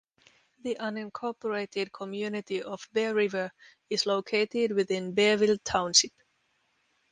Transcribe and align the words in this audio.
The 0.63 0.77
unincorporated 0.79 1.91
community 1.91 2.63
of 2.63 2.89
Bear 2.91 3.13
River 3.13 3.51
is 3.87 4.07
located 4.07 4.71
within 4.71 5.13
Bearville 5.13 5.59
Township. 5.63 6.13